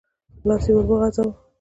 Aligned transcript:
لاس 0.47 0.63
يې 0.67 0.73
ور 0.75 0.85
وغځاوه. 0.89 1.33